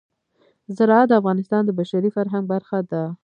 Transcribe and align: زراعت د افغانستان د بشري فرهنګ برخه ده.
زراعت 0.77 1.07
د 1.09 1.13
افغانستان 1.21 1.61
د 1.65 1.69
بشري 1.79 2.09
فرهنګ 2.15 2.45
برخه 2.53 2.79
ده. 2.91 3.03